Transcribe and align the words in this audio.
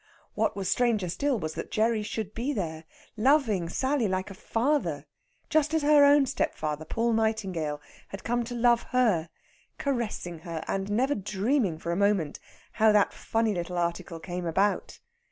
What 0.33 0.55
was 0.55 0.67
stranger 0.67 1.09
still 1.09 1.37
was 1.37 1.53
that 1.53 1.69
Gerry 1.69 2.01
should 2.01 2.33
be 2.33 2.53
there, 2.53 2.85
loving 3.15 3.69
Sally 3.69 4.07
like 4.07 4.31
a 4.31 4.33
father 4.33 5.05
just 5.47 5.75
as 5.75 5.83
her 5.83 6.03
own 6.03 6.25
stepfather 6.25 6.85
Paul 6.85 7.13
Nightingale 7.13 7.79
had 8.07 8.23
come 8.23 8.43
to 8.45 8.55
love 8.55 8.81
her 8.97 9.29
caressing 9.77 10.39
her, 10.39 10.63
and 10.67 10.89
never 10.91 11.13
dreaming 11.13 11.77
for 11.77 11.91
a 11.91 11.95
moment 11.95 12.39
how 12.71 12.91
that 12.91 13.13
funny 13.13 13.53
little 13.53 13.77
article 13.77 14.19
came 14.19 14.47
about. 14.47 14.99